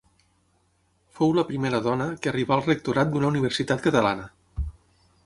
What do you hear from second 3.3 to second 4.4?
universitat catalana.